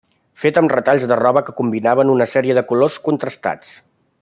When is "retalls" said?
0.71-1.05